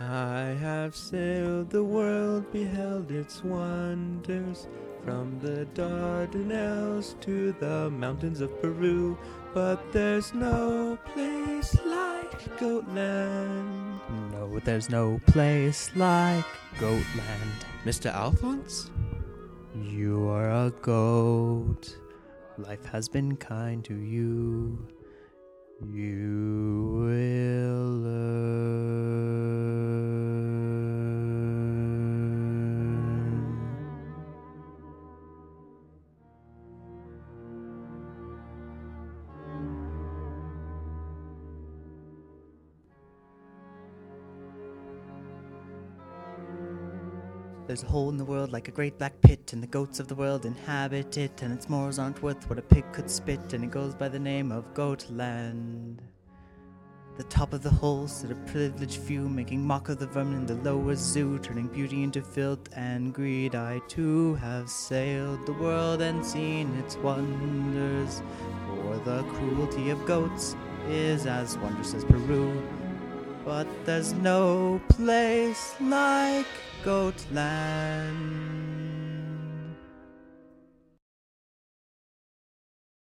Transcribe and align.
I 0.00 0.56
have 0.60 0.94
sailed 0.94 1.70
the 1.70 1.82
world, 1.82 2.52
beheld 2.52 3.10
its 3.10 3.42
wonders, 3.42 4.68
from 5.04 5.40
the 5.40 5.66
Dardanelles 5.74 7.18
to 7.22 7.50
the 7.58 7.90
mountains 7.90 8.40
of 8.40 8.62
Peru, 8.62 9.18
but 9.52 9.92
there's 9.92 10.32
no 10.34 10.96
place 11.12 11.76
like 11.84 12.30
Goatland. 12.58 13.98
No, 14.30 14.60
there's 14.60 14.88
no 14.88 15.20
place 15.26 15.90
like 15.96 16.44
Goatland. 16.78 17.64
Mr. 17.84 18.14
Alphonse? 18.14 18.90
You 19.74 20.28
are 20.28 20.50
a 20.50 20.70
goat. 20.80 21.98
Life 22.56 22.84
has 22.84 23.08
been 23.08 23.36
kind 23.36 23.84
to 23.84 23.94
you. 23.94 24.78
You 25.92 26.47
There's 47.68 47.82
a 47.82 47.86
hole 47.86 48.08
in 48.08 48.16
the 48.16 48.24
world 48.24 48.50
like 48.50 48.68
a 48.68 48.70
great 48.70 48.96
black 48.96 49.20
pit, 49.20 49.52
and 49.52 49.62
the 49.62 49.66
goats 49.66 50.00
of 50.00 50.08
the 50.08 50.14
world 50.14 50.46
inhabit 50.46 51.18
it, 51.18 51.42
and 51.42 51.52
its 51.52 51.68
morals 51.68 51.98
aren't 51.98 52.22
worth 52.22 52.48
what 52.48 52.58
a 52.58 52.62
pig 52.62 52.90
could 52.94 53.10
spit, 53.10 53.52
and 53.52 53.62
it 53.62 53.70
goes 53.70 53.94
by 53.94 54.08
the 54.08 54.18
name 54.18 54.50
of 54.50 54.72
Goatland. 54.72 55.98
The 57.18 57.24
top 57.24 57.52
of 57.52 57.62
the 57.62 57.68
hole 57.68 58.08
sit 58.08 58.30
a 58.30 58.36
privileged 58.36 59.02
few, 59.02 59.28
making 59.28 59.66
mock 59.66 59.90
of 59.90 59.98
the 59.98 60.06
vermin 60.06 60.38
in 60.38 60.46
the 60.46 60.54
lower 60.54 60.94
zoo, 60.94 61.38
turning 61.40 61.66
beauty 61.66 62.04
into 62.04 62.22
filth 62.22 62.70
and 62.74 63.12
greed. 63.12 63.54
I 63.54 63.80
too 63.80 64.36
have 64.36 64.70
sailed 64.70 65.44
the 65.44 65.52
world 65.52 66.00
and 66.00 66.24
seen 66.24 66.74
its 66.76 66.96
wonders, 66.96 68.22
for 68.66 68.96
the 69.04 69.24
cruelty 69.24 69.90
of 69.90 70.06
goats 70.06 70.56
is 70.88 71.26
as 71.26 71.58
wondrous 71.58 71.92
as 71.92 72.06
Peru. 72.06 72.66
But 73.48 73.66
there's 73.86 74.12
no 74.12 74.78
place 74.90 75.74
like 75.80 76.44
Goatland. 76.84 78.37